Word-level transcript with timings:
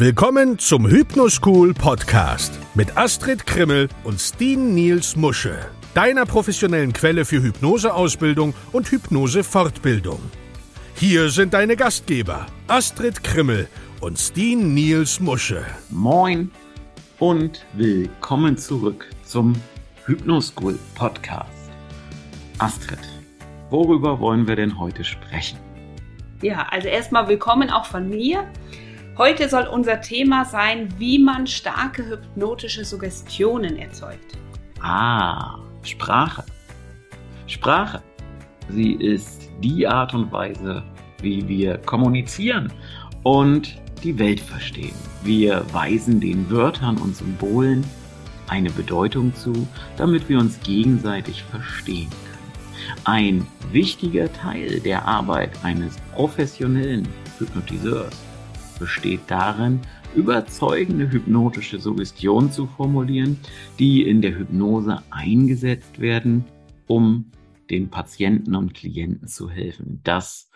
Willkommen 0.00 0.60
zum 0.60 0.86
Hypnoschool 0.86 1.74
Podcast 1.74 2.56
mit 2.74 2.96
Astrid 2.96 3.44
Krimmel 3.44 3.88
und 4.04 4.20
Steen 4.20 4.72
Niels 4.72 5.16
Musche, 5.16 5.58
deiner 5.92 6.24
professionellen 6.24 6.92
Quelle 6.92 7.24
für 7.24 7.42
Hypnoseausbildung 7.42 8.54
und 8.70 8.92
Hypnosefortbildung. 8.92 10.20
Hier 10.94 11.30
sind 11.30 11.52
deine 11.52 11.74
Gastgeber 11.74 12.46
Astrid 12.68 13.24
Krimmel 13.24 13.66
und 14.00 14.20
Steen 14.20 14.72
Niels 14.72 15.18
Musche. 15.18 15.66
Moin 15.90 16.52
und 17.18 17.66
willkommen 17.72 18.56
zurück 18.56 19.10
zum 19.24 19.52
Hypnoschool 20.06 20.78
Podcast. 20.94 21.72
Astrid, 22.58 23.00
worüber 23.68 24.20
wollen 24.20 24.46
wir 24.46 24.54
denn 24.54 24.78
heute 24.78 25.02
sprechen? 25.02 25.58
Ja, 26.40 26.68
also 26.70 26.86
erstmal 26.86 27.26
willkommen 27.26 27.68
auch 27.68 27.86
von 27.86 28.08
mir. 28.08 28.46
Heute 29.18 29.48
soll 29.48 29.66
unser 29.66 30.00
Thema 30.00 30.44
sein, 30.44 30.94
wie 30.96 31.18
man 31.18 31.48
starke 31.48 32.08
hypnotische 32.08 32.84
Suggestionen 32.84 33.76
erzeugt. 33.76 34.38
Ah, 34.80 35.56
Sprache. 35.82 36.44
Sprache. 37.48 38.00
Sie 38.68 38.92
ist 38.92 39.50
die 39.60 39.88
Art 39.88 40.14
und 40.14 40.30
Weise, 40.30 40.84
wie 41.20 41.48
wir 41.48 41.78
kommunizieren 41.78 42.72
und 43.24 43.82
die 44.04 44.16
Welt 44.20 44.38
verstehen. 44.38 44.94
Wir 45.24 45.64
weisen 45.72 46.20
den 46.20 46.48
Wörtern 46.48 46.96
und 46.98 47.16
Symbolen 47.16 47.84
eine 48.46 48.70
Bedeutung 48.70 49.34
zu, 49.34 49.66
damit 49.96 50.28
wir 50.28 50.38
uns 50.38 50.60
gegenseitig 50.60 51.42
verstehen 51.42 52.08
können. 52.08 53.02
Ein 53.04 53.46
wichtiger 53.72 54.32
Teil 54.32 54.78
der 54.78 55.04
Arbeit 55.06 55.50
eines 55.64 55.96
professionellen 56.14 57.08
Hypnotiseurs 57.40 58.27
besteht 58.78 59.20
darin, 59.28 59.80
überzeugende 60.14 61.10
hypnotische 61.10 61.78
Suggestionen 61.78 62.50
zu 62.50 62.66
formulieren, 62.66 63.38
die 63.78 64.02
in 64.02 64.22
der 64.22 64.36
Hypnose 64.38 65.02
eingesetzt 65.10 66.00
werden, 66.00 66.44
um 66.86 67.30
den 67.70 67.90
Patienten 67.90 68.54
und 68.54 68.74
Klienten 68.74 69.28
zu 69.28 69.50
helfen. 69.50 70.00
Das, 70.04 70.50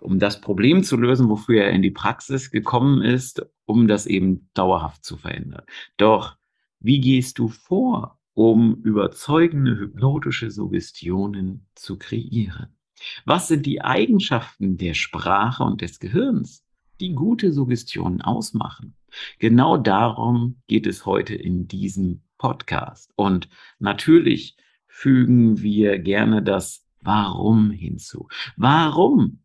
um 0.00 0.18
das 0.18 0.40
Problem 0.40 0.82
zu 0.84 0.96
lösen, 0.96 1.28
wofür 1.28 1.64
er 1.64 1.70
in 1.72 1.82
die 1.82 1.90
Praxis 1.90 2.50
gekommen 2.50 3.02
ist, 3.02 3.44
um 3.64 3.88
das 3.88 4.06
eben 4.06 4.48
dauerhaft 4.54 5.04
zu 5.04 5.16
verändern. 5.16 5.64
Doch 5.96 6.36
wie 6.78 7.00
gehst 7.00 7.38
du 7.38 7.48
vor, 7.48 8.18
um 8.34 8.76
überzeugende 8.82 9.76
hypnotische 9.76 10.50
Suggestionen 10.50 11.66
zu 11.74 11.98
kreieren? 11.98 12.76
Was 13.24 13.48
sind 13.48 13.66
die 13.66 13.82
Eigenschaften 13.82 14.76
der 14.76 14.94
Sprache 14.94 15.64
und 15.64 15.80
des 15.80 15.98
Gehirns, 16.00 16.65
die 17.00 17.14
gute 17.14 17.52
Suggestionen 17.52 18.20
ausmachen. 18.20 18.94
Genau 19.38 19.76
darum 19.76 20.60
geht 20.66 20.86
es 20.86 21.06
heute 21.06 21.34
in 21.34 21.68
diesem 21.68 22.22
Podcast. 22.38 23.12
Und 23.16 23.48
natürlich 23.78 24.56
fügen 24.86 25.62
wir 25.62 25.98
gerne 25.98 26.42
das 26.42 26.84
Warum 27.00 27.70
hinzu. 27.70 28.28
Warum 28.56 29.42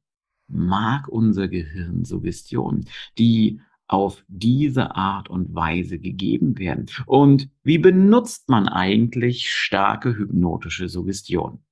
mag 0.48 1.08
unser 1.08 1.48
Gehirn 1.48 2.06
Suggestionen, 2.06 2.86
die 3.18 3.62
auf 3.88 4.24
diese 4.28 4.96
Art 4.96 5.30
und 5.30 5.54
Weise 5.54 6.00
gegeben 6.00 6.58
werden? 6.58 6.88
Und 7.06 7.50
wie 7.64 7.78
benutzt 7.78 8.50
man 8.50 8.68
eigentlich 8.68 9.52
starke 9.52 10.18
hypnotische 10.18 10.90
Suggestionen? 10.90 11.64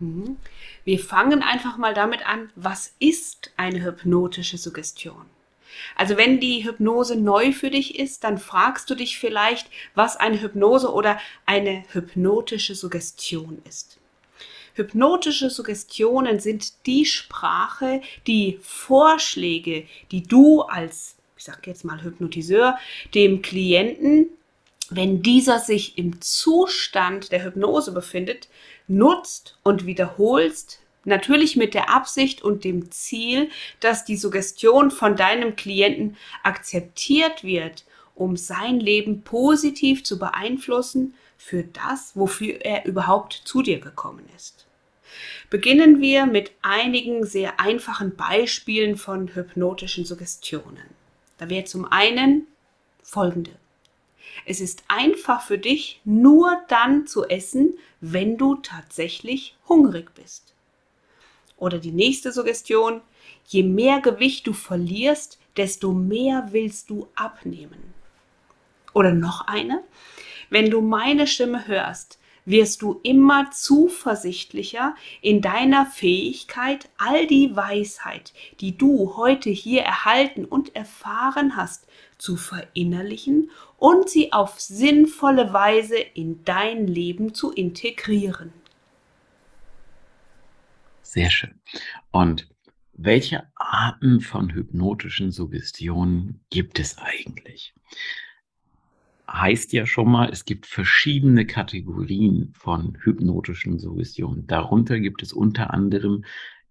Mhm. 0.00 0.36
Wir 0.84 0.98
fangen 0.98 1.42
einfach 1.42 1.76
mal 1.76 1.94
damit 1.94 2.26
an, 2.26 2.50
was 2.54 2.94
ist 2.98 3.52
eine 3.56 3.82
hypnotische 3.82 4.58
Suggestion? 4.58 5.26
Also 5.96 6.16
wenn 6.16 6.40
die 6.40 6.64
Hypnose 6.64 7.16
neu 7.16 7.52
für 7.52 7.70
dich 7.70 7.98
ist, 7.98 8.24
dann 8.24 8.38
fragst 8.38 8.88
du 8.90 8.94
dich 8.94 9.18
vielleicht, 9.18 9.68
was 9.94 10.16
eine 10.16 10.40
Hypnose 10.40 10.92
oder 10.92 11.18
eine 11.46 11.84
hypnotische 11.92 12.74
Suggestion 12.74 13.60
ist. 13.68 13.98
Hypnotische 14.74 15.50
Suggestionen 15.50 16.38
sind 16.38 16.86
die 16.86 17.04
Sprache, 17.04 18.00
die 18.26 18.58
Vorschläge, 18.62 19.86
die 20.12 20.22
du 20.22 20.62
als, 20.62 21.16
ich 21.36 21.44
sage 21.44 21.62
jetzt 21.66 21.84
mal 21.84 22.02
Hypnotiseur, 22.02 22.78
dem 23.14 23.42
Klienten, 23.42 24.28
wenn 24.90 25.22
dieser 25.22 25.58
sich 25.58 25.98
im 25.98 26.20
Zustand 26.20 27.32
der 27.32 27.44
Hypnose 27.44 27.92
befindet, 27.92 28.48
nutzt 28.88 29.58
und 29.62 29.86
wiederholst, 29.86 30.80
natürlich 31.04 31.56
mit 31.56 31.74
der 31.74 31.90
Absicht 31.90 32.42
und 32.42 32.64
dem 32.64 32.90
Ziel, 32.90 33.50
dass 33.80 34.04
die 34.04 34.16
Suggestion 34.16 34.90
von 34.90 35.16
deinem 35.16 35.56
Klienten 35.56 36.16
akzeptiert 36.42 37.44
wird, 37.44 37.84
um 38.14 38.36
sein 38.36 38.80
Leben 38.80 39.22
positiv 39.22 40.04
zu 40.04 40.18
beeinflussen 40.18 41.14
für 41.36 41.62
das, 41.62 42.12
wofür 42.14 42.60
er 42.62 42.84
überhaupt 42.84 43.32
zu 43.44 43.62
dir 43.62 43.78
gekommen 43.78 44.28
ist. 44.36 44.66
Beginnen 45.50 46.00
wir 46.00 46.26
mit 46.26 46.52
einigen 46.62 47.24
sehr 47.24 47.60
einfachen 47.60 48.16
Beispielen 48.16 48.96
von 48.96 49.34
hypnotischen 49.34 50.04
Suggestionen. 50.04 50.84
Da 51.38 51.48
wäre 51.48 51.64
zum 51.64 51.84
einen 51.86 52.46
folgende. 53.02 53.52
Es 54.46 54.60
ist 54.60 54.84
einfach 54.88 55.42
für 55.42 55.58
dich, 55.58 56.00
nur 56.04 56.60
dann 56.68 57.06
zu 57.06 57.26
essen, 57.26 57.78
wenn 58.00 58.36
du 58.36 58.56
tatsächlich 58.56 59.56
hungrig 59.68 60.14
bist. 60.14 60.54
Oder 61.56 61.78
die 61.78 61.92
nächste 61.92 62.32
Suggestion, 62.32 63.00
je 63.46 63.62
mehr 63.62 64.00
Gewicht 64.00 64.46
du 64.46 64.52
verlierst, 64.52 65.38
desto 65.56 65.92
mehr 65.92 66.48
willst 66.52 66.90
du 66.90 67.08
abnehmen. 67.14 67.94
Oder 68.94 69.12
noch 69.12 69.46
eine, 69.48 69.82
wenn 70.50 70.70
du 70.70 70.80
meine 70.80 71.26
Stimme 71.26 71.66
hörst, 71.66 72.18
wirst 72.48 72.82
du 72.82 73.00
immer 73.02 73.50
zuversichtlicher 73.50 74.94
in 75.20 75.42
deiner 75.42 75.86
Fähigkeit, 75.86 76.88
all 76.96 77.26
die 77.26 77.54
Weisheit, 77.54 78.32
die 78.60 78.76
du 78.76 79.16
heute 79.16 79.50
hier 79.50 79.82
erhalten 79.82 80.44
und 80.44 80.74
erfahren 80.74 81.56
hast, 81.56 81.86
zu 82.16 82.36
verinnerlichen 82.36 83.50
und 83.76 84.08
sie 84.08 84.32
auf 84.32 84.58
sinnvolle 84.60 85.52
Weise 85.52 85.98
in 85.98 86.44
dein 86.44 86.86
Leben 86.86 87.34
zu 87.34 87.52
integrieren. 87.52 88.52
Sehr 91.02 91.30
schön. 91.30 91.60
Und 92.10 92.48
welche 92.92 93.46
Arten 93.54 94.20
von 94.20 94.52
hypnotischen 94.52 95.30
Suggestionen 95.30 96.40
gibt 96.50 96.80
es 96.80 96.98
eigentlich? 96.98 97.72
Heißt 99.30 99.74
ja 99.74 99.84
schon 99.84 100.10
mal, 100.10 100.30
es 100.30 100.46
gibt 100.46 100.64
verschiedene 100.64 101.44
Kategorien 101.46 102.52
von 102.54 102.96
hypnotischen 103.02 103.78
Suggestionen. 103.78 104.46
Darunter 104.46 104.98
gibt 105.00 105.22
es 105.22 105.34
unter 105.34 105.74
anderem 105.74 106.24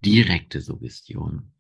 direkte 0.03 0.61
Suggestionen. 0.61 1.53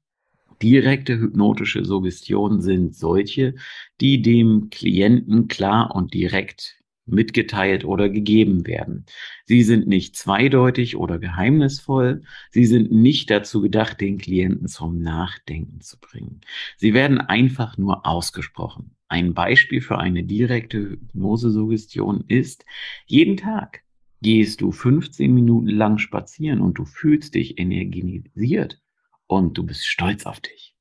Direkte 0.61 1.19
hypnotische 1.19 1.85
Suggestionen 1.85 2.61
sind 2.61 2.95
solche, 2.95 3.53
die 4.01 4.23
dem 4.23 4.69
Klienten 4.71 5.47
klar 5.47 5.93
und 5.93 6.15
direkt 6.15 6.77
mitgeteilt 7.05 7.85
oder 7.85 8.09
gegeben 8.09 8.65
werden. 8.65 9.05
Sie 9.45 9.63
sind 9.63 9.87
nicht 9.87 10.15
zweideutig 10.15 10.97
oder 10.97 11.19
geheimnisvoll. 11.19 12.23
Sie 12.51 12.65
sind 12.65 12.91
nicht 12.91 13.29
dazu 13.29 13.61
gedacht, 13.61 14.01
den 14.01 14.17
Klienten 14.17 14.67
zum 14.67 14.99
Nachdenken 14.99 15.79
zu 15.81 15.99
bringen. 15.99 16.41
Sie 16.75 16.93
werden 16.93 17.19
einfach 17.19 17.77
nur 17.77 18.05
ausgesprochen. 18.05 18.96
Ein 19.09 19.33
Beispiel 19.33 19.81
für 19.81 19.97
eine 19.97 20.23
direkte 20.23 20.77
Hypnosesuggestion 20.79 22.25
ist, 22.27 22.65
jeden 23.05 23.37
Tag 23.37 23.83
gehst 24.21 24.61
du 24.61 24.71
15 24.71 25.33
Minuten 25.33 25.69
lang 25.69 25.97
spazieren 25.97 26.59
und 26.61 26.73
du 26.75 26.85
fühlst 26.85 27.35
dich 27.35 27.59
energisiert 27.59 28.81
und 29.27 29.57
du 29.57 29.63
bist 29.63 29.85
stolz 29.85 30.25
auf 30.25 30.39
dich. 30.39 30.73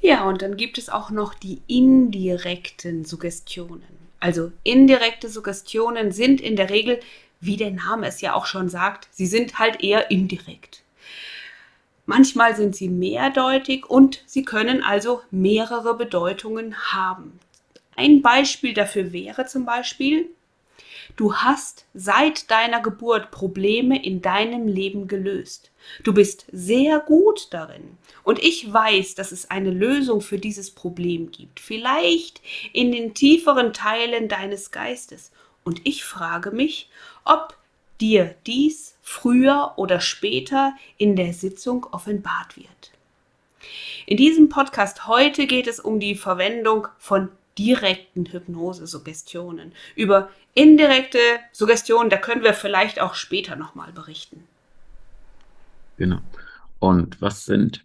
Ja, 0.00 0.28
und 0.28 0.42
dann 0.42 0.56
gibt 0.56 0.78
es 0.78 0.88
auch 0.88 1.10
noch 1.10 1.34
die 1.34 1.60
indirekten 1.68 3.04
Suggestionen. 3.04 3.82
Also 4.18 4.50
indirekte 4.64 5.28
Suggestionen 5.28 6.10
sind 6.10 6.40
in 6.40 6.56
der 6.56 6.70
Regel, 6.70 6.98
wie 7.40 7.56
der 7.56 7.70
Name 7.70 8.06
es 8.06 8.20
ja 8.20 8.34
auch 8.34 8.46
schon 8.46 8.68
sagt, 8.68 9.08
sie 9.12 9.26
sind 9.26 9.58
halt 9.58 9.82
eher 9.82 10.10
indirekt. 10.10 10.81
Manchmal 12.06 12.56
sind 12.56 12.74
sie 12.74 12.88
mehrdeutig 12.88 13.88
und 13.88 14.22
sie 14.26 14.44
können 14.44 14.82
also 14.82 15.22
mehrere 15.30 15.96
Bedeutungen 15.96 16.76
haben. 16.92 17.38
Ein 17.94 18.22
Beispiel 18.22 18.74
dafür 18.74 19.12
wäre 19.12 19.46
zum 19.46 19.64
Beispiel, 19.64 20.30
Du 21.16 21.34
hast 21.34 21.84
seit 21.92 22.50
deiner 22.50 22.80
Geburt 22.80 23.30
Probleme 23.30 24.02
in 24.02 24.22
deinem 24.22 24.66
Leben 24.66 25.08
gelöst. 25.08 25.70
Du 26.04 26.14
bist 26.14 26.46
sehr 26.52 27.00
gut 27.00 27.48
darin. 27.50 27.98
Und 28.24 28.42
ich 28.42 28.72
weiß, 28.72 29.14
dass 29.14 29.32
es 29.32 29.50
eine 29.50 29.70
Lösung 29.70 30.20
für 30.20 30.38
dieses 30.38 30.70
Problem 30.70 31.30
gibt. 31.30 31.60
Vielleicht 31.60 32.40
in 32.72 32.92
den 32.92 33.14
tieferen 33.14 33.72
Teilen 33.72 34.28
deines 34.28 34.70
Geistes. 34.70 35.32
Und 35.64 35.82
ich 35.84 36.04
frage 36.04 36.50
mich, 36.50 36.88
ob 37.24 37.56
dir 38.00 38.34
dies 38.46 38.91
früher 39.02 39.74
oder 39.76 40.00
später 40.00 40.74
in 40.96 41.16
der 41.16 41.34
Sitzung 41.34 41.84
offenbart 41.90 42.56
wird. 42.56 42.92
In 44.06 44.16
diesem 44.16 44.48
Podcast 44.48 45.06
heute 45.06 45.46
geht 45.46 45.66
es 45.66 45.80
um 45.80 46.00
die 46.00 46.14
Verwendung 46.14 46.88
von 46.98 47.28
direkten 47.58 48.26
Hypnose-Suggestionen. 48.26 49.72
Über 49.94 50.30
indirekte 50.54 51.18
Suggestionen, 51.52 52.10
da 52.10 52.16
können 52.16 52.42
wir 52.42 52.54
vielleicht 52.54 53.00
auch 53.00 53.14
später 53.14 53.56
nochmal 53.56 53.92
berichten. 53.92 54.44
Genau. 55.96 56.20
Und 56.78 57.20
was 57.20 57.44
sind 57.44 57.84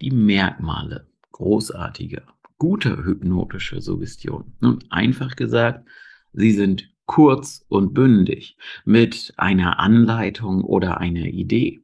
die 0.00 0.10
Merkmale 0.10 1.06
großartiger, 1.32 2.22
guter 2.58 3.04
hypnotischer 3.04 3.80
Suggestion? 3.80 4.52
Nun, 4.60 4.84
einfach 4.90 5.36
gesagt, 5.36 5.86
sie 6.32 6.52
sind 6.52 6.91
kurz 7.06 7.64
und 7.68 7.94
bündig 7.94 8.56
mit 8.84 9.34
einer 9.36 9.78
Anleitung 9.78 10.62
oder 10.62 10.98
einer 10.98 11.26
Idee. 11.26 11.82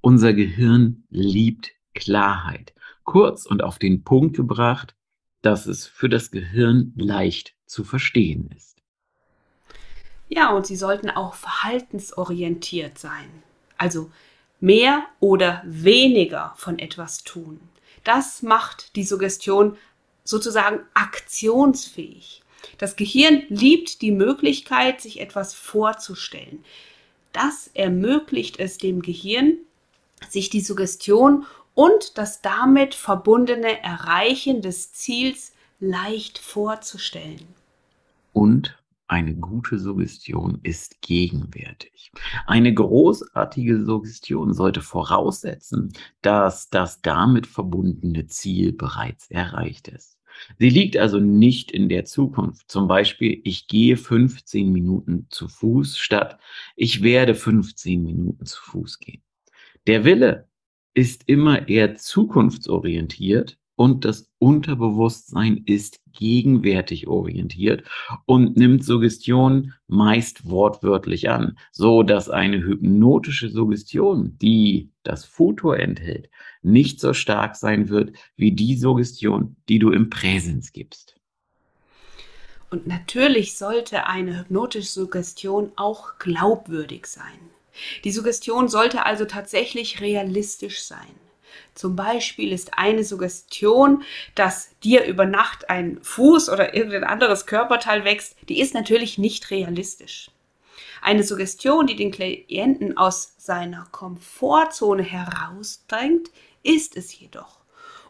Unser 0.00 0.32
Gehirn 0.32 1.04
liebt 1.10 1.72
Klarheit. 1.94 2.74
Kurz 3.04 3.46
und 3.46 3.62
auf 3.62 3.78
den 3.78 4.04
Punkt 4.04 4.36
gebracht, 4.36 4.94
dass 5.42 5.66
es 5.66 5.86
für 5.86 6.08
das 6.08 6.30
Gehirn 6.30 6.92
leicht 6.96 7.54
zu 7.66 7.84
verstehen 7.84 8.50
ist. 8.56 8.76
Ja, 10.28 10.50
und 10.50 10.66
sie 10.66 10.76
sollten 10.76 11.10
auch 11.10 11.34
verhaltensorientiert 11.34 12.98
sein. 12.98 13.30
Also 13.78 14.10
mehr 14.60 15.04
oder 15.20 15.62
weniger 15.64 16.52
von 16.56 16.78
etwas 16.78 17.22
tun. 17.22 17.60
Das 18.04 18.42
macht 18.42 18.96
die 18.96 19.04
Suggestion 19.04 19.76
sozusagen 20.24 20.80
aktionsfähig. 20.94 22.42
Das 22.78 22.96
Gehirn 22.96 23.42
liebt 23.48 24.02
die 24.02 24.12
Möglichkeit, 24.12 25.00
sich 25.00 25.20
etwas 25.20 25.54
vorzustellen. 25.54 26.64
Das 27.32 27.70
ermöglicht 27.74 28.58
es 28.58 28.78
dem 28.78 29.02
Gehirn, 29.02 29.58
sich 30.28 30.50
die 30.50 30.60
Suggestion 30.60 31.44
und 31.74 32.16
das 32.16 32.40
damit 32.40 32.94
verbundene 32.94 33.82
Erreichen 33.82 34.62
des 34.62 34.92
Ziels 34.92 35.52
leicht 35.78 36.38
vorzustellen. 36.38 37.46
Und 38.32 38.78
eine 39.08 39.34
gute 39.34 39.78
Suggestion 39.78 40.58
ist 40.62 41.00
gegenwärtig. 41.00 42.10
Eine 42.46 42.74
großartige 42.74 43.84
Suggestion 43.84 44.52
sollte 44.52 44.82
voraussetzen, 44.82 45.92
dass 46.22 46.70
das 46.70 47.02
damit 47.02 47.46
verbundene 47.46 48.26
Ziel 48.26 48.72
bereits 48.72 49.30
erreicht 49.30 49.86
ist. 49.88 50.18
Sie 50.58 50.70
liegt 50.70 50.96
also 50.96 51.18
nicht 51.18 51.70
in 51.70 51.88
der 51.88 52.04
Zukunft. 52.04 52.70
Zum 52.70 52.88
Beispiel, 52.88 53.40
ich 53.44 53.66
gehe 53.66 53.96
15 53.96 54.72
Minuten 54.72 55.26
zu 55.30 55.48
Fuß 55.48 55.98
statt 55.98 56.38
ich 56.76 57.02
werde 57.02 57.34
15 57.34 58.02
Minuten 58.02 58.46
zu 58.46 58.62
Fuß 58.62 58.98
gehen. 58.98 59.22
Der 59.86 60.04
Wille 60.04 60.48
ist 60.94 61.28
immer 61.28 61.68
eher 61.68 61.94
zukunftsorientiert 61.96 63.58
und 63.76 64.04
das 64.04 64.30
Unterbewusstsein 64.38 65.62
ist 65.66 66.00
gegenwärtig 66.12 67.06
orientiert 67.06 67.84
und 68.24 68.56
nimmt 68.56 68.84
Suggestion 68.84 69.74
meist 69.86 70.48
wortwörtlich 70.48 71.28
an, 71.28 71.58
so 71.72 72.02
dass 72.02 72.30
eine 72.30 72.58
hypnotische 72.58 73.50
Suggestion, 73.50 74.36
die 74.40 74.90
das 75.02 75.24
Futur 75.24 75.78
enthält, 75.78 76.30
nicht 76.62 77.00
so 77.00 77.12
stark 77.12 77.54
sein 77.54 77.88
wird 77.90 78.12
wie 78.36 78.52
die 78.52 78.76
Suggestion, 78.76 79.56
die 79.68 79.78
du 79.78 79.90
im 79.90 80.10
Präsens 80.10 80.72
gibst. 80.72 81.16
Und 82.70 82.86
natürlich 82.86 83.56
sollte 83.56 84.06
eine 84.06 84.40
hypnotische 84.40 84.88
Suggestion 84.88 85.70
auch 85.76 86.18
glaubwürdig 86.18 87.06
sein. 87.06 87.38
Die 88.04 88.10
Suggestion 88.10 88.68
sollte 88.68 89.04
also 89.04 89.26
tatsächlich 89.26 90.00
realistisch 90.00 90.82
sein. 90.82 91.25
Zum 91.74 91.96
Beispiel 91.96 92.52
ist 92.52 92.78
eine 92.78 93.04
Suggestion, 93.04 94.02
dass 94.34 94.70
dir 94.80 95.04
über 95.04 95.26
Nacht 95.26 95.70
ein 95.70 95.98
Fuß 96.02 96.48
oder 96.48 96.74
irgendein 96.74 97.04
anderes 97.04 97.46
Körperteil 97.46 98.04
wächst, 98.04 98.36
die 98.48 98.60
ist 98.60 98.74
natürlich 98.74 99.18
nicht 99.18 99.50
realistisch. 99.50 100.30
Eine 101.02 101.22
Suggestion, 101.22 101.86
die 101.86 101.96
den 101.96 102.10
Klienten 102.10 102.96
aus 102.96 103.34
seiner 103.38 103.86
Komfortzone 103.92 105.02
herausdrängt, 105.02 106.30
ist 106.62 106.96
es 106.96 107.18
jedoch. 107.18 107.60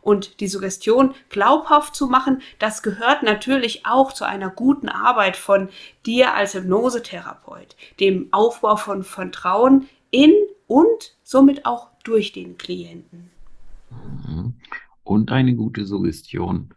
Und 0.01 0.39
die 0.39 0.47
Suggestion 0.47 1.15
glaubhaft 1.31 1.97
zu 1.97 2.07
machen, 2.07 2.41
das 2.61 2.83
gehört 2.83 3.25
natürlich 3.25 3.87
auch 3.87 4.13
zu 4.13 4.25
einer 4.25 4.51
guten 4.51 4.89
Arbeit 4.89 5.37
von 5.37 5.69
dir 6.07 6.35
als 6.35 6.55
Hypnosetherapeut, 6.55 7.75
dem 7.99 8.29
Aufbau 8.31 8.77
von 8.77 9.03
Vertrauen 9.03 9.89
in 10.13 10.33
und 10.69 11.17
somit 11.25 11.67
auch 11.67 11.89
durch 12.05 12.33
den 12.33 12.57
Klienten. 12.57 13.33
Und 15.07 15.31
eine 15.31 15.55
gute 15.55 15.87
Suggestion 15.87 16.75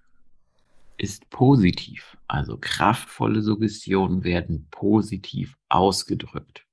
ist 0.97 1.31
positiv. 1.31 2.15
Also 2.27 2.59
kraftvolle 2.61 3.41
Suggestionen 3.41 4.23
werden 4.23 4.67
positiv 4.69 5.57
ausgedrückt. 5.67 6.63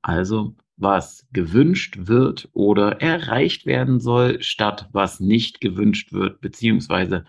Also 0.00 0.54
was 0.76 1.26
gewünscht 1.32 1.96
wird 2.02 2.48
oder 2.52 3.00
erreicht 3.00 3.66
werden 3.66 3.98
soll, 3.98 4.40
statt 4.44 4.88
was 4.92 5.18
nicht 5.18 5.60
gewünscht 5.60 6.12
wird, 6.12 6.40
beziehungsweise 6.40 7.24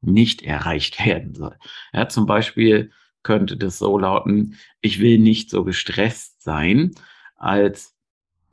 nicht 0.00 0.40
erreicht 0.40 0.98
werden 1.04 1.34
soll. 1.34 1.58
Ja, 1.92 2.08
zum 2.08 2.24
Beispiel 2.24 2.90
könnte 3.22 3.58
das 3.58 3.78
so 3.78 3.98
lauten, 3.98 4.56
ich 4.80 4.98
will 4.98 5.18
nicht 5.18 5.50
so 5.50 5.62
gestresst 5.62 6.42
sein, 6.42 6.92
als, 7.36 7.94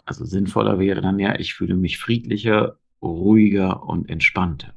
also 0.03 0.25
sinnvoller 0.25 0.77
wäre 0.77 0.99
dann 0.99 1.19
ja, 1.19 1.39
ich 1.39 1.53
fühle 1.53 1.75
mich 1.75 1.99
friedlicher, 1.99 2.80
ruhiger 3.01 3.83
und 3.83 4.09
entspannter. 4.09 4.73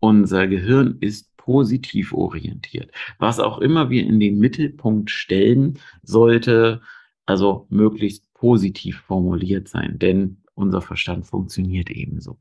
Unser 0.00 0.46
Gehirn 0.46 0.98
ist 1.00 1.36
positiv 1.36 2.12
orientiert. 2.12 2.90
Was 3.18 3.38
auch 3.38 3.58
immer 3.58 3.90
wir 3.90 4.04
in 4.04 4.20
den 4.20 4.38
Mittelpunkt 4.38 5.10
stellen, 5.10 5.78
sollte 6.02 6.80
also 7.24 7.66
möglichst 7.70 8.32
positiv 8.34 9.00
formuliert 9.00 9.68
sein, 9.68 9.98
denn 9.98 10.38
unser 10.54 10.80
Verstand 10.80 11.26
funktioniert 11.26 11.90
ebenso. 11.90 12.38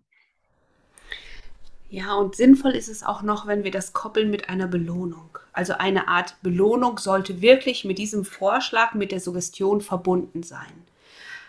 Ja, 1.89 2.15
und 2.15 2.35
sinnvoll 2.35 2.71
ist 2.71 2.89
es 2.89 3.03
auch 3.03 3.21
noch, 3.21 3.47
wenn 3.47 3.63
wir 3.63 3.71
das 3.71 3.93
koppeln 3.93 4.29
mit 4.29 4.49
einer 4.49 4.67
Belohnung. 4.67 5.37
Also 5.53 5.73
eine 5.73 6.07
Art 6.07 6.35
Belohnung 6.41 6.97
sollte 6.97 7.41
wirklich 7.41 7.85
mit 7.85 7.97
diesem 7.97 8.25
Vorschlag, 8.25 8.95
mit 8.95 9.11
der 9.11 9.19
Suggestion 9.19 9.81
verbunden 9.81 10.43
sein. 10.43 10.73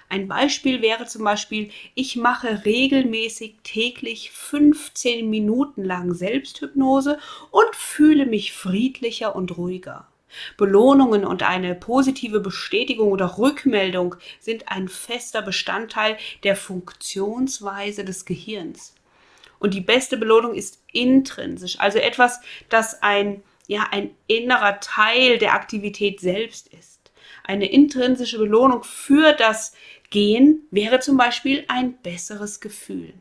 Ein 0.09 0.29
Beispiel 0.29 0.83
wäre 0.83 1.07
zum 1.07 1.25
Beispiel, 1.25 1.71
ich 1.95 2.17
mache 2.17 2.65
regelmäßig 2.65 3.57
täglich 3.65 4.31
15 4.31 5.29
Minuten 5.29 5.85
lang 5.85 6.15
Selbsthypnose 6.15 7.19
und 7.51 7.75
fühle 7.75 8.27
mich 8.27 8.53
friedlicher 8.53 9.35
und 9.35 9.57
ruhiger. 9.57 10.07
Belohnungen 10.57 11.25
und 11.25 11.43
eine 11.43 11.75
positive 11.75 12.41
Bestätigung 12.41 13.11
oder 13.11 13.39
Rückmeldung 13.39 14.17
sind 14.41 14.69
ein 14.69 14.89
fester 14.89 15.43
Bestandteil 15.43 16.19
der 16.43 16.57
Funktionsweise 16.57 18.05
des 18.05 18.25
Gehirns. 18.25 18.95
Und 19.59 19.75
die 19.75 19.81
beste 19.81 20.17
Belohnung 20.17 20.55
ist 20.55 20.83
intrinsisch, 20.93 21.81
also 21.81 21.99
etwas, 21.99 22.41
das 22.69 23.03
ein, 23.03 23.43
ja, 23.67 23.89
ein 23.91 24.11
innerer 24.27 24.81
Teil 24.81 25.39
der 25.39 25.55
Aktivität 25.55 26.21
selbst 26.21 26.69
ist. 26.69 26.96
Eine 27.47 27.71
intrinsische 27.71 28.39
Belohnung 28.39 28.83
für 28.83 29.33
das 29.33 29.73
Gehen 30.11 30.67
wäre 30.73 30.99
zum 30.99 31.17
Beispiel 31.17 31.65
ein 31.69 31.97
besseres 32.03 32.59
Gefühl. 32.59 33.15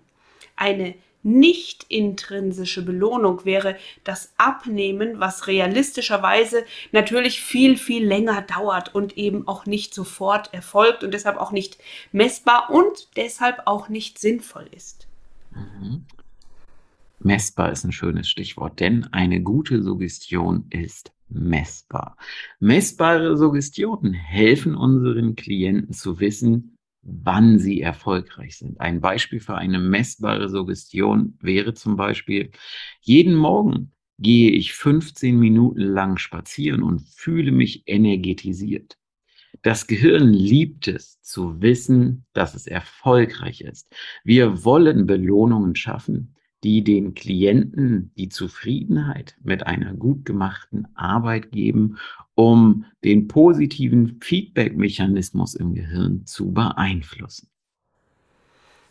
Eine 0.55 0.95
nicht 1.21 1.85
intrinsische 1.89 2.83
Belohnung 2.83 3.45
wäre 3.45 3.77
das 4.03 4.33
Abnehmen, 4.37 5.19
was 5.19 5.45
realistischerweise 5.45 6.65
natürlich 6.91 7.39
viel, 7.39 7.77
viel 7.77 8.05
länger 8.05 8.41
dauert 8.41 8.95
und 8.95 9.15
eben 9.15 9.47
auch 9.47 9.67
nicht 9.67 9.93
sofort 9.93 10.51
erfolgt 10.55 11.03
und 11.03 11.13
deshalb 11.13 11.37
auch 11.37 11.51
nicht 11.51 11.77
messbar 12.11 12.71
und 12.71 13.09
deshalb 13.17 13.61
auch 13.65 13.89
nicht 13.89 14.17
sinnvoll 14.17 14.67
ist. 14.75 15.07
Mhm. 15.51 16.05
Messbar 17.19 17.71
ist 17.71 17.83
ein 17.83 17.91
schönes 17.91 18.27
Stichwort, 18.27 18.79
denn 18.79 19.07
eine 19.11 19.41
gute 19.41 19.83
Suggestion 19.83 20.65
ist 20.71 21.11
messbar. 21.27 22.17
Messbare 22.59 23.37
Suggestionen 23.37 24.13
helfen 24.13 24.75
unseren 24.75 25.35
Klienten 25.35 25.93
zu 25.93 26.19
wissen, 26.19 26.77
wann 27.01 27.59
sie 27.59 27.81
erfolgreich 27.81 28.57
sind. 28.57 28.79
Ein 28.79 28.99
Beispiel 28.99 29.39
für 29.39 29.55
eine 29.55 29.79
messbare 29.79 30.49
Suggestion 30.49 31.37
wäre 31.39 31.73
zum 31.73 31.95
Beispiel, 31.95 32.51
jeden 33.01 33.35
Morgen 33.35 33.91
gehe 34.17 34.51
ich 34.51 34.73
15 34.73 35.37
Minuten 35.37 35.81
lang 35.81 36.17
spazieren 36.17 36.83
und 36.83 37.01
fühle 37.01 37.51
mich 37.51 37.83
energetisiert. 37.85 38.97
Das 39.61 39.87
Gehirn 39.87 40.33
liebt 40.33 40.87
es 40.87 41.21
zu 41.21 41.61
wissen, 41.61 42.25
dass 42.33 42.55
es 42.55 42.67
erfolgreich 42.67 43.61
ist. 43.61 43.93
Wir 44.23 44.63
wollen 44.63 45.05
Belohnungen 45.05 45.75
schaffen, 45.75 46.34
die 46.63 46.83
den 46.83 47.13
Klienten 47.13 48.11
die 48.17 48.29
Zufriedenheit 48.29 49.35
mit 49.43 49.67
einer 49.67 49.93
gut 49.93 50.25
gemachten 50.25 50.87
Arbeit 50.95 51.51
geben, 51.51 51.97
um 52.33 52.85
den 53.03 53.27
positiven 53.27 54.19
Feedback-Mechanismus 54.21 55.55
im 55.55 55.73
Gehirn 55.73 56.25
zu 56.25 56.51
beeinflussen. 56.51 57.49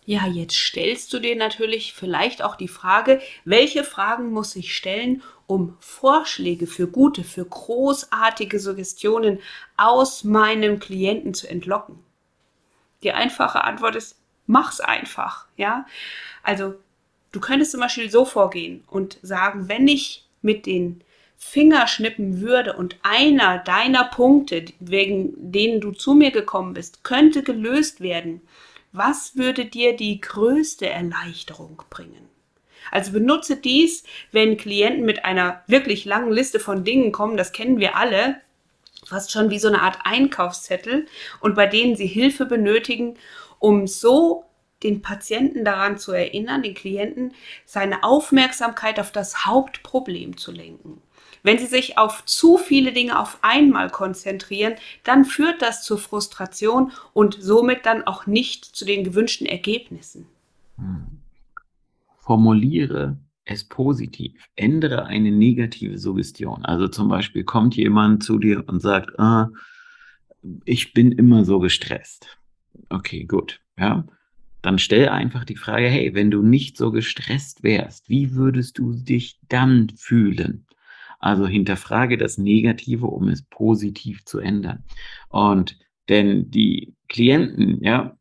Ja, 0.06 0.26
jetzt 0.26 0.54
stellst 0.54 1.12
du 1.14 1.18
dir 1.18 1.34
natürlich 1.34 1.94
vielleicht 1.94 2.42
auch 2.42 2.56
die 2.56 2.68
Frage, 2.68 3.22
welche 3.46 3.84
Fragen 3.84 4.32
muss 4.32 4.54
ich 4.54 4.76
stellen, 4.76 5.22
um 5.46 5.76
Vorschläge 5.80 6.66
für 6.66 6.86
gute, 6.86 7.24
für 7.24 7.44
großartige 7.44 8.60
Suggestionen 8.60 9.38
aus 9.78 10.22
meinem 10.22 10.78
Klienten 10.78 11.32
zu 11.32 11.48
entlocken? 11.48 11.98
Die 13.02 13.12
einfache 13.12 13.64
Antwort 13.64 13.96
ist, 13.96 14.18
mach's 14.46 14.80
einfach, 14.80 15.46
ja? 15.56 15.86
Also, 16.42 16.74
du 17.34 17.40
könntest 17.40 17.72
zum 17.72 17.80
Beispiel 17.80 18.10
so 18.10 18.24
vorgehen 18.24 18.84
und 18.86 19.18
sagen, 19.22 19.68
wenn 19.68 19.88
ich 19.88 20.26
mit 20.42 20.66
den 20.66 21.02
Finger 21.36 21.86
schnippen 21.86 22.40
würde 22.40 22.74
und 22.74 22.96
einer 23.02 23.58
deiner 23.58 24.04
Punkte, 24.04 24.64
wegen 24.78 25.32
denen 25.36 25.80
du 25.80 25.92
zu 25.92 26.14
mir 26.14 26.30
gekommen 26.30 26.74
bist, 26.74 27.02
könnte 27.04 27.42
gelöst 27.42 28.00
werden, 28.00 28.40
was 28.92 29.36
würde 29.36 29.64
dir 29.64 29.96
die 29.96 30.20
größte 30.20 30.88
Erleichterung 30.88 31.82
bringen? 31.90 32.28
Also 32.92 33.12
benutze 33.12 33.56
dies, 33.56 34.04
wenn 34.30 34.56
Klienten 34.56 35.04
mit 35.04 35.24
einer 35.24 35.62
wirklich 35.66 36.04
langen 36.04 36.32
Liste 36.32 36.60
von 36.60 36.84
Dingen 36.84 37.10
kommen, 37.10 37.36
das 37.36 37.52
kennen 37.52 37.80
wir 37.80 37.96
alle, 37.96 38.40
fast 39.04 39.32
schon 39.32 39.50
wie 39.50 39.58
so 39.58 39.68
eine 39.68 39.82
Art 39.82 39.98
Einkaufszettel 40.04 41.06
und 41.40 41.56
bei 41.56 41.66
denen 41.66 41.96
sie 41.96 42.06
Hilfe 42.06 42.46
benötigen, 42.46 43.16
um 43.58 43.86
so 43.86 44.44
den 44.84 45.02
Patienten 45.02 45.64
daran 45.64 45.98
zu 45.98 46.12
erinnern, 46.12 46.62
den 46.62 46.74
Klienten, 46.74 47.32
seine 47.64 48.04
Aufmerksamkeit 48.04 49.00
auf 49.00 49.10
das 49.10 49.46
Hauptproblem 49.46 50.36
zu 50.36 50.52
lenken. 50.52 51.00
Wenn 51.42 51.58
Sie 51.58 51.66
sich 51.66 51.98
auf 51.98 52.24
zu 52.24 52.56
viele 52.56 52.92
Dinge 52.92 53.18
auf 53.18 53.38
einmal 53.42 53.90
konzentrieren, 53.90 54.74
dann 55.02 55.24
führt 55.24 55.60
das 55.60 55.82
zu 55.82 55.98
Frustration 55.98 56.92
und 57.12 57.36
somit 57.38 57.84
dann 57.84 58.06
auch 58.06 58.26
nicht 58.26 58.64
zu 58.64 58.84
den 58.86 59.04
gewünschten 59.04 59.46
Ergebnissen. 59.46 60.26
Hm. 60.76 61.20
Formuliere 62.18 63.18
es 63.44 63.64
positiv. 63.64 64.32
Ändere 64.56 65.04
eine 65.04 65.30
negative 65.30 65.98
Suggestion. 65.98 66.64
Also 66.64 66.88
zum 66.88 67.08
Beispiel 67.08 67.44
kommt 67.44 67.76
jemand 67.76 68.22
zu 68.22 68.38
dir 68.38 68.64
und 68.66 68.80
sagt, 68.80 69.18
ah, 69.18 69.50
ich 70.64 70.94
bin 70.94 71.12
immer 71.12 71.44
so 71.44 71.58
gestresst. 71.58 72.38
Okay, 72.88 73.24
gut. 73.24 73.60
Ja. 73.78 74.04
Dann 74.64 74.78
stell 74.78 75.10
einfach 75.10 75.44
die 75.44 75.56
Frage, 75.56 75.88
hey, 75.88 76.14
wenn 76.14 76.30
du 76.30 76.40
nicht 76.40 76.78
so 76.78 76.90
gestresst 76.90 77.62
wärst, 77.62 78.08
wie 78.08 78.34
würdest 78.34 78.78
du 78.78 78.94
dich 78.94 79.38
dann 79.46 79.90
fühlen? 79.94 80.66
Also 81.18 81.46
hinterfrage 81.46 82.16
das 82.16 82.38
Negative, 82.38 83.04
um 83.04 83.28
es 83.28 83.42
positiv 83.42 84.24
zu 84.24 84.38
ändern. 84.38 84.82
Und 85.28 85.78
denn 86.08 86.50
die 86.50 86.96
Klienten, 87.10 87.84
ja, 87.84 88.16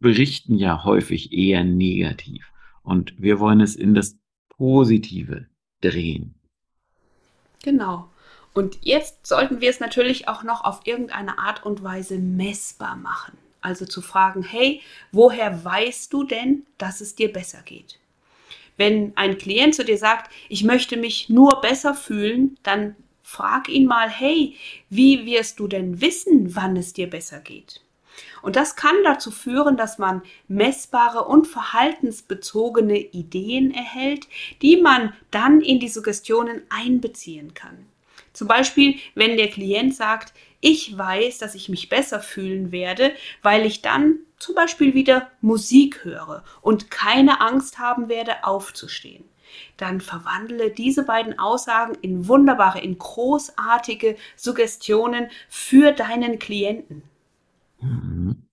berichten 0.00 0.54
ja 0.54 0.84
häufig 0.84 1.34
eher 1.34 1.64
negativ. 1.64 2.50
Und 2.82 3.20
wir 3.20 3.38
wollen 3.38 3.60
es 3.60 3.76
in 3.76 3.92
das 3.92 4.16
Positive 4.48 5.48
drehen. 5.82 6.34
Genau. 7.62 8.10
Und 8.54 8.78
jetzt 8.80 9.26
sollten 9.26 9.60
wir 9.60 9.68
es 9.68 9.80
natürlich 9.80 10.28
auch 10.28 10.44
noch 10.44 10.64
auf 10.64 10.86
irgendeine 10.86 11.38
Art 11.38 11.66
und 11.66 11.82
Weise 11.82 12.18
messbar 12.18 12.96
machen. 12.96 13.36
Also 13.64 13.86
zu 13.86 14.02
fragen, 14.02 14.42
hey, 14.42 14.82
woher 15.10 15.64
weißt 15.64 16.12
du 16.12 16.24
denn, 16.24 16.66
dass 16.76 17.00
es 17.00 17.14
dir 17.14 17.32
besser 17.32 17.62
geht? 17.64 17.98
Wenn 18.76 19.16
ein 19.16 19.38
Klient 19.38 19.74
zu 19.74 19.86
dir 19.86 19.96
sagt, 19.96 20.30
ich 20.50 20.64
möchte 20.64 20.98
mich 20.98 21.30
nur 21.30 21.62
besser 21.62 21.94
fühlen, 21.94 22.58
dann 22.62 22.94
frag 23.22 23.70
ihn 23.70 23.86
mal, 23.86 24.10
hey, 24.10 24.54
wie 24.90 25.24
wirst 25.24 25.60
du 25.60 25.66
denn 25.66 26.02
wissen, 26.02 26.54
wann 26.54 26.76
es 26.76 26.92
dir 26.92 27.08
besser 27.08 27.40
geht? 27.40 27.80
Und 28.42 28.56
das 28.56 28.76
kann 28.76 28.96
dazu 29.02 29.30
führen, 29.30 29.78
dass 29.78 29.96
man 29.96 30.20
messbare 30.46 31.24
und 31.24 31.46
verhaltensbezogene 31.46 32.98
Ideen 32.98 33.72
erhält, 33.72 34.28
die 34.60 34.76
man 34.76 35.14
dann 35.30 35.62
in 35.62 35.80
die 35.80 35.88
Suggestionen 35.88 36.64
einbeziehen 36.68 37.54
kann. 37.54 37.86
Zum 38.34 38.46
Beispiel, 38.46 38.96
wenn 39.14 39.38
der 39.38 39.48
Klient 39.48 39.94
sagt, 39.94 40.34
ich 40.64 40.96
weiß, 40.96 41.36
dass 41.36 41.54
ich 41.54 41.68
mich 41.68 41.90
besser 41.90 42.20
fühlen 42.20 42.72
werde, 42.72 43.12
weil 43.42 43.66
ich 43.66 43.82
dann 43.82 44.20
zum 44.38 44.54
Beispiel 44.54 44.94
wieder 44.94 45.30
Musik 45.42 46.04
höre 46.04 46.42
und 46.62 46.90
keine 46.90 47.42
Angst 47.42 47.78
haben 47.78 48.08
werde, 48.08 48.44
aufzustehen. 48.44 49.24
Dann 49.76 50.00
verwandle 50.00 50.70
diese 50.70 51.04
beiden 51.04 51.38
Aussagen 51.38 51.94
in 52.00 52.28
wunderbare, 52.28 52.80
in 52.80 52.96
großartige 52.96 54.16
Suggestionen 54.36 55.28
für 55.50 55.92
deinen 55.92 56.38
Klienten. 56.38 57.02
Mhm. 57.82 58.46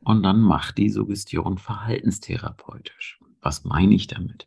Und 0.00 0.22
dann 0.24 0.40
mach 0.40 0.72
die 0.72 0.90
Suggestion 0.90 1.56
verhaltenstherapeutisch. 1.56 3.18
Was 3.40 3.64
meine 3.64 3.94
ich 3.94 4.08
damit? 4.08 4.46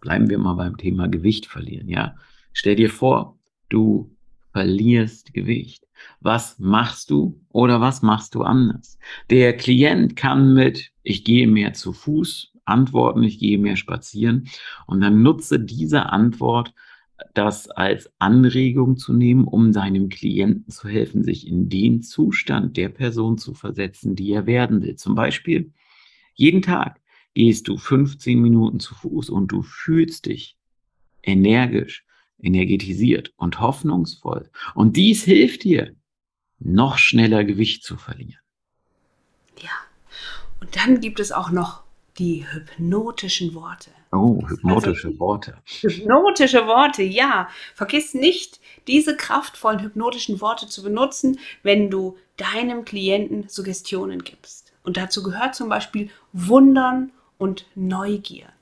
Bleiben 0.00 0.30
wir 0.30 0.38
mal 0.38 0.54
beim 0.54 0.76
Thema 0.76 1.08
Gewicht 1.08 1.46
verlieren, 1.46 1.88
ja? 1.88 2.14
Stell 2.52 2.76
dir 2.76 2.90
vor, 2.90 3.36
du 3.68 4.13
verlierst 4.54 5.34
Gewicht. 5.34 5.84
Was 6.20 6.60
machst 6.60 7.10
du 7.10 7.40
oder 7.48 7.80
was 7.80 8.02
machst 8.02 8.36
du 8.36 8.42
anders? 8.42 8.98
Der 9.28 9.56
Klient 9.56 10.14
kann 10.14 10.54
mit, 10.54 10.92
ich 11.02 11.24
gehe 11.24 11.48
mehr 11.48 11.72
zu 11.72 11.92
Fuß 11.92 12.52
antworten, 12.64 13.24
ich 13.24 13.40
gehe 13.40 13.58
mehr 13.58 13.74
spazieren 13.74 14.48
und 14.86 15.00
dann 15.00 15.22
nutze 15.22 15.58
diese 15.58 16.06
Antwort, 16.06 16.72
das 17.34 17.68
als 17.68 18.12
Anregung 18.20 18.96
zu 18.96 19.12
nehmen, 19.12 19.44
um 19.44 19.72
seinem 19.72 20.08
Klienten 20.08 20.70
zu 20.70 20.88
helfen, 20.88 21.24
sich 21.24 21.48
in 21.48 21.68
den 21.68 22.02
Zustand 22.02 22.76
der 22.76 22.90
Person 22.90 23.38
zu 23.38 23.54
versetzen, 23.54 24.14
die 24.14 24.30
er 24.30 24.46
werden 24.46 24.82
will. 24.82 24.94
Zum 24.94 25.16
Beispiel, 25.16 25.72
jeden 26.34 26.62
Tag 26.62 27.00
gehst 27.34 27.66
du 27.66 27.76
15 27.76 28.40
Minuten 28.40 28.78
zu 28.78 28.94
Fuß 28.94 29.30
und 29.30 29.48
du 29.48 29.62
fühlst 29.62 30.26
dich 30.26 30.56
energisch, 31.24 32.04
energetisiert 32.40 33.32
und 33.36 33.60
hoffnungsvoll. 33.60 34.50
Und 34.74 34.96
dies 34.96 35.24
hilft 35.24 35.64
dir, 35.64 35.94
noch 36.58 36.98
schneller 36.98 37.44
Gewicht 37.44 37.84
zu 37.84 37.96
verlieren. 37.96 38.40
Ja, 39.60 39.70
und 40.60 40.76
dann 40.76 41.00
gibt 41.00 41.20
es 41.20 41.32
auch 41.32 41.50
noch 41.50 41.84
die 42.18 42.46
hypnotischen 42.50 43.54
Worte. 43.54 43.90
Oh, 44.12 44.46
hypnotische 44.48 45.08
also, 45.08 45.18
Worte. 45.18 45.58
Hypnotische 45.80 46.66
Worte, 46.66 47.02
ja. 47.02 47.48
Vergiss 47.74 48.14
nicht, 48.14 48.60
diese 48.86 49.16
kraftvollen 49.16 49.82
hypnotischen 49.82 50.40
Worte 50.40 50.68
zu 50.68 50.82
benutzen, 50.82 51.40
wenn 51.62 51.90
du 51.90 52.16
deinem 52.36 52.84
Klienten 52.84 53.48
Suggestionen 53.48 54.22
gibst. 54.22 54.72
Und 54.84 54.96
dazu 54.96 55.22
gehört 55.22 55.54
zum 55.54 55.68
Beispiel 55.68 56.10
Wundern 56.32 57.10
und 57.38 57.66
Neugier. 57.74 58.53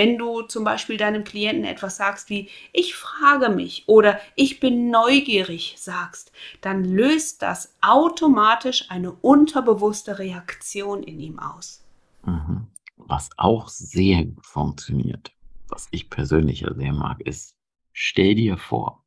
Wenn 0.00 0.16
du 0.16 0.40
zum 0.40 0.64
Beispiel 0.64 0.96
deinem 0.96 1.24
Klienten 1.24 1.66
etwas 1.66 1.98
sagst 1.98 2.30
wie 2.30 2.48
ich 2.72 2.94
frage 2.94 3.50
mich 3.50 3.84
oder 3.86 4.18
ich 4.34 4.58
bin 4.58 4.90
neugierig 4.90 5.74
sagst, 5.76 6.32
dann 6.62 6.86
löst 6.86 7.42
das 7.42 7.74
automatisch 7.82 8.86
eine 8.88 9.12
unterbewusste 9.12 10.18
Reaktion 10.18 11.02
in 11.02 11.20
ihm 11.20 11.38
aus. 11.38 11.84
Mhm. 12.24 12.68
Was 12.96 13.28
auch 13.36 13.68
sehr 13.68 14.24
gut 14.24 14.46
funktioniert, 14.46 15.32
was 15.68 15.86
ich 15.90 16.08
persönlich 16.08 16.64
sehr 16.66 16.94
mag, 16.94 17.20
ist, 17.20 17.54
stell 17.92 18.36
dir 18.36 18.56
vor, 18.56 19.04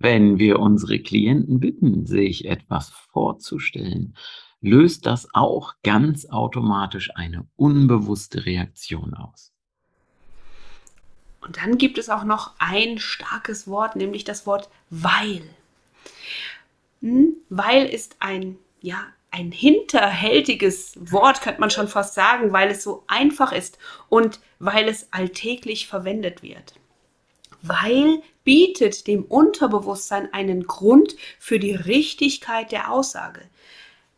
wenn 0.00 0.40
wir 0.40 0.58
unsere 0.58 0.98
Klienten 0.98 1.60
bitten, 1.60 2.04
sich 2.04 2.46
etwas 2.46 2.90
vorzustellen, 2.90 4.16
löst 4.60 5.06
das 5.06 5.28
auch 5.34 5.74
ganz 5.84 6.26
automatisch 6.26 7.14
eine 7.14 7.46
unbewusste 7.54 8.44
Reaktion 8.44 9.14
aus. 9.14 9.51
Und 11.42 11.56
dann 11.56 11.76
gibt 11.76 11.98
es 11.98 12.08
auch 12.08 12.24
noch 12.24 12.52
ein 12.58 12.98
starkes 12.98 13.66
Wort, 13.66 13.96
nämlich 13.96 14.24
das 14.24 14.46
Wort 14.46 14.68
weil. 14.90 15.42
Hm? 17.00 17.34
Weil 17.48 17.86
ist 17.86 18.16
ein, 18.20 18.58
ja, 18.80 19.06
ein 19.32 19.50
hinterhältiges 19.50 20.92
Wort, 20.96 21.42
könnte 21.42 21.60
man 21.60 21.70
schon 21.70 21.88
fast 21.88 22.14
sagen, 22.14 22.52
weil 22.52 22.70
es 22.70 22.82
so 22.82 23.02
einfach 23.08 23.52
ist 23.52 23.78
und 24.08 24.40
weil 24.58 24.88
es 24.88 25.12
alltäglich 25.12 25.88
verwendet 25.88 26.42
wird. 26.42 26.74
Weil 27.62 28.22
bietet 28.44 29.06
dem 29.06 29.24
Unterbewusstsein 29.24 30.32
einen 30.32 30.66
Grund 30.66 31.16
für 31.38 31.58
die 31.58 31.74
Richtigkeit 31.74 32.72
der 32.72 32.90
Aussage. 32.92 33.42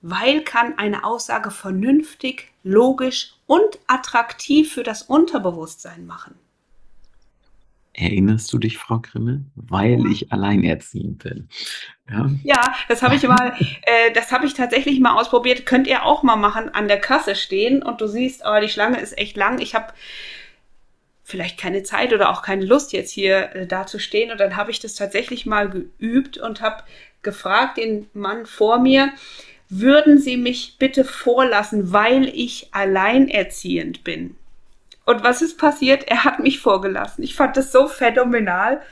Weil 0.02 0.43
kann 0.43 0.78
eine 0.78 1.04
Aussage 1.04 1.50
vernünftig, 1.50 2.52
logisch 2.62 3.35
und 3.47 3.78
attraktiv 3.87 4.73
für 4.73 4.83
das 4.83 5.02
Unterbewusstsein 5.02 6.07
machen. 6.07 6.35
Erinnerst 7.97 8.53
du 8.53 8.59
dich, 8.59 8.77
Frau 8.77 8.99
Grimmel? 8.99 9.45
Weil 9.55 10.05
ich 10.11 10.33
alleinerziehend 10.33 11.23
bin. 11.23 11.49
Ja, 12.11 12.29
ja 12.43 12.75
das 12.89 13.03
habe 13.03 13.15
ich 13.15 13.23
mal, 13.23 13.57
äh, 13.83 14.13
das 14.13 14.33
habe 14.33 14.47
ich 14.47 14.55
tatsächlich 14.55 14.99
mal 14.99 15.15
ausprobiert. 15.15 15.65
Könnt 15.65 15.87
ihr 15.87 16.05
auch 16.05 16.25
mal 16.25 16.35
machen, 16.35 16.69
an 16.75 16.89
der 16.89 17.01
Kasse 17.01 17.37
stehen 17.37 17.83
und 17.83 18.01
du 18.01 18.09
siehst, 18.09 18.43
oh, 18.45 18.61
die 18.61 18.69
Schlange 18.69 18.99
ist 18.99 19.17
echt 19.17 19.37
lang. 19.37 19.61
Ich 19.61 19.77
habe 19.77 19.93
vielleicht 21.23 21.57
keine 21.57 21.85
Zeit 21.85 22.13
oder 22.13 22.31
auch 22.31 22.43
keine 22.43 22.65
Lust, 22.65 22.93
jetzt 22.93 23.13
hier 23.13 23.55
äh, 23.55 23.67
da 23.69 23.87
zu 23.87 24.01
stehen. 24.01 24.33
Und 24.33 24.41
dann 24.41 24.57
habe 24.57 24.73
ich 24.73 24.81
das 24.81 24.97
tatsächlich 24.97 25.47
mal 25.47 25.71
geübt 25.71 26.37
und 26.37 26.61
habe 26.61 26.83
gefragt 27.23 27.79
den 27.79 28.09
Mann 28.13 28.45
vor 28.45 28.79
mir, 28.79 29.13
würden 29.69 30.19
Sie 30.19 30.37
mich 30.37 30.77
bitte 30.79 31.05
vorlassen, 31.05 31.93
weil 31.93 32.29
ich 32.29 32.69
alleinerziehend 32.73 34.05
bin. 34.05 34.37
Und 35.04 35.23
was 35.23 35.42
ist 35.42 35.58
passiert? 35.58 36.04
Er 36.04 36.25
hat 36.25 36.40
mich 36.40 36.61
vorgelassen. 36.61 37.25
Ich 37.25 37.34
fand 37.34 37.56
das 37.56 37.73
so 37.73 37.88
phänomenal. 37.88 38.82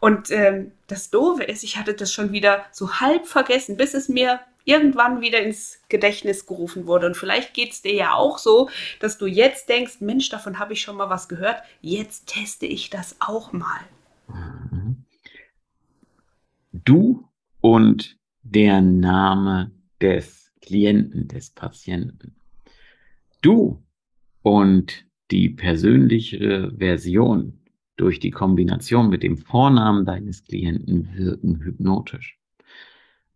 Und 0.00 0.30
ähm, 0.30 0.72
das 0.86 1.10
Doofe 1.10 1.44
ist, 1.44 1.64
ich 1.64 1.78
hatte 1.78 1.94
das 1.94 2.12
schon 2.12 2.32
wieder 2.32 2.64
so 2.70 3.00
halb 3.00 3.26
vergessen, 3.26 3.76
bis 3.76 3.94
es 3.94 4.08
mir 4.08 4.40
irgendwann 4.64 5.20
wieder 5.20 5.40
ins 5.40 5.78
Gedächtnis 5.88 6.46
gerufen 6.46 6.86
wurde. 6.86 7.06
Und 7.06 7.16
vielleicht 7.16 7.54
geht 7.54 7.72
es 7.72 7.82
dir 7.82 7.94
ja 7.94 8.14
auch 8.14 8.38
so, 8.38 8.68
dass 9.00 9.18
du 9.18 9.26
jetzt 9.26 9.68
denkst, 9.68 10.00
Mensch, 10.00 10.28
davon 10.28 10.58
habe 10.58 10.72
ich 10.72 10.82
schon 10.82 10.96
mal 10.96 11.10
was 11.10 11.28
gehört. 11.28 11.62
Jetzt 11.80 12.26
teste 12.26 12.66
ich 12.66 12.90
das 12.90 13.16
auch 13.20 13.52
mal. 13.52 13.80
Mhm. 14.28 15.04
Du 16.72 17.28
und 17.60 18.16
der 18.42 18.80
Name 18.80 19.70
des 20.00 20.52
Klienten, 20.60 21.28
des 21.28 21.50
Patienten. 21.50 22.34
Du 23.42 23.82
und 24.42 25.06
die 25.30 25.50
persönliche 25.50 26.72
Version 26.76 27.60
durch 27.96 28.18
die 28.18 28.30
Kombination 28.30 29.08
mit 29.08 29.22
dem 29.22 29.36
Vornamen 29.36 30.04
deines 30.04 30.44
Klienten 30.44 31.08
wirken 31.16 31.60
hypnotisch. 31.60 32.38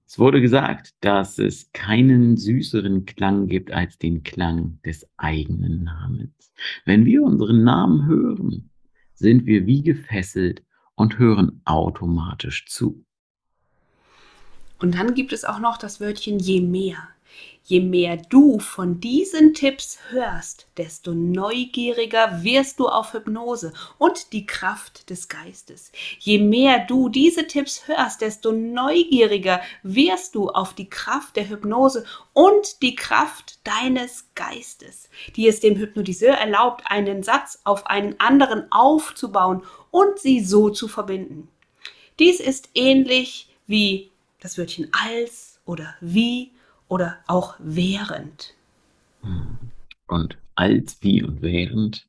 Es 0.06 0.18
wurde 0.18 0.40
gesagt, 0.40 0.94
dass 1.00 1.38
es 1.38 1.70
keinen 1.72 2.36
süßeren 2.36 3.04
Klang 3.04 3.46
gibt 3.46 3.72
als 3.72 3.98
den 3.98 4.22
Klang 4.22 4.80
des 4.82 5.06
eigenen 5.18 5.84
Namens. 5.84 6.52
Wenn 6.86 7.04
wir 7.04 7.22
unseren 7.22 7.62
Namen 7.62 8.06
hören, 8.06 8.70
sind 9.12 9.44
wir 9.46 9.66
wie 9.66 9.82
gefesselt 9.82 10.62
und 10.94 11.18
hören 11.18 11.60
automatisch 11.64 12.66
zu. 12.66 13.04
Und 14.78 14.94
dann 14.94 15.14
gibt 15.14 15.32
es 15.32 15.44
auch 15.44 15.58
noch 15.58 15.76
das 15.76 16.00
Wörtchen 16.00 16.38
je 16.38 16.60
mehr. 16.60 17.08
Je 17.68 17.80
mehr 17.80 18.16
du 18.16 18.60
von 18.60 18.98
diesen 18.98 19.52
Tipps 19.52 19.98
hörst, 20.08 20.68
desto 20.78 21.12
neugieriger 21.12 22.42
wirst 22.42 22.80
du 22.80 22.88
auf 22.88 23.12
Hypnose 23.12 23.74
und 23.98 24.32
die 24.32 24.46
Kraft 24.46 25.10
des 25.10 25.28
Geistes. 25.28 25.92
Je 26.18 26.38
mehr 26.38 26.86
du 26.86 27.10
diese 27.10 27.46
Tipps 27.46 27.86
hörst, 27.86 28.22
desto 28.22 28.52
neugieriger 28.52 29.60
wirst 29.82 30.34
du 30.34 30.48
auf 30.48 30.72
die 30.72 30.88
Kraft 30.88 31.36
der 31.36 31.50
Hypnose 31.50 32.06
und 32.32 32.80
die 32.80 32.94
Kraft 32.94 33.58
deines 33.64 34.30
Geistes, 34.34 35.10
die 35.36 35.46
es 35.46 35.60
dem 35.60 35.76
Hypnotiseur 35.76 36.36
erlaubt, 36.36 36.84
einen 36.86 37.22
Satz 37.22 37.60
auf 37.64 37.86
einen 37.86 38.18
anderen 38.18 38.72
aufzubauen 38.72 39.62
und 39.90 40.18
sie 40.18 40.40
so 40.40 40.70
zu 40.70 40.88
verbinden. 40.88 41.48
Dies 42.18 42.40
ist 42.40 42.70
ähnlich 42.74 43.50
wie 43.66 44.10
das 44.40 44.56
Wörtchen 44.56 44.90
als 44.92 45.60
oder 45.66 45.94
wie 46.00 46.52
oder 46.88 47.18
auch 47.26 47.56
während. 47.58 48.54
Und 50.06 50.38
als, 50.54 51.02
wie 51.02 51.22
und 51.22 51.42
während 51.42 52.08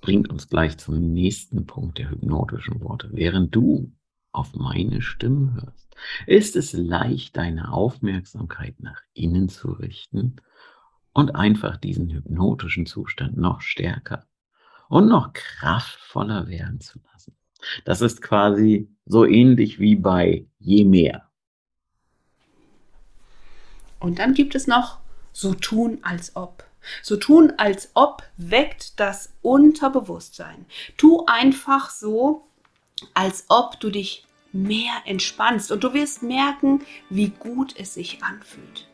bringt 0.00 0.28
uns 0.30 0.48
gleich 0.48 0.78
zum 0.78 1.12
nächsten 1.12 1.66
Punkt 1.66 1.98
der 1.98 2.10
hypnotischen 2.10 2.80
Worte. 2.80 3.10
Während 3.12 3.54
du 3.54 3.92
auf 4.32 4.54
meine 4.54 5.02
Stimme 5.02 5.54
hörst, 5.54 5.96
ist 6.26 6.54
es 6.54 6.72
leicht, 6.72 7.36
deine 7.36 7.72
Aufmerksamkeit 7.72 8.80
nach 8.80 9.00
innen 9.14 9.48
zu 9.48 9.72
richten 9.72 10.36
und 11.12 11.34
einfach 11.34 11.76
diesen 11.76 12.10
hypnotischen 12.10 12.86
Zustand 12.86 13.36
noch 13.36 13.60
stärker 13.60 14.26
und 14.88 15.08
noch 15.08 15.32
kraftvoller 15.32 16.46
werden 16.48 16.80
zu 16.80 17.00
lassen. 17.12 17.36
Das 17.84 18.00
ist 18.00 18.22
quasi 18.22 18.88
so 19.04 19.24
ähnlich 19.24 19.80
wie 19.80 19.96
bei 19.96 20.46
je 20.58 20.84
mehr. 20.84 21.27
Und 24.00 24.18
dann 24.18 24.34
gibt 24.34 24.54
es 24.54 24.66
noch 24.66 24.98
so 25.32 25.54
tun 25.54 25.98
als 26.02 26.36
ob. 26.36 26.64
So 27.02 27.16
tun 27.16 27.52
als 27.56 27.90
ob 27.94 28.22
weckt 28.36 28.98
das 29.00 29.30
Unterbewusstsein. 29.42 30.66
Tu 30.96 31.24
einfach 31.26 31.90
so, 31.90 32.46
als 33.14 33.44
ob 33.48 33.78
du 33.80 33.90
dich 33.90 34.24
mehr 34.52 34.94
entspannst 35.04 35.70
und 35.70 35.84
du 35.84 35.92
wirst 35.92 36.22
merken, 36.22 36.82
wie 37.10 37.28
gut 37.28 37.74
es 37.78 37.94
sich 37.94 38.22
anfühlt. 38.22 38.88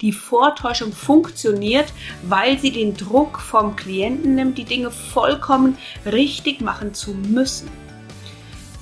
Die 0.00 0.12
Vortäuschung 0.12 0.92
funktioniert, 0.92 1.92
weil 2.22 2.58
sie 2.58 2.72
den 2.72 2.96
Druck 2.96 3.38
vom 3.38 3.76
Klienten 3.76 4.34
nimmt, 4.34 4.58
die 4.58 4.64
Dinge 4.64 4.90
vollkommen 4.90 5.76
richtig 6.06 6.60
machen 6.60 6.94
zu 6.94 7.12
müssen. 7.12 7.68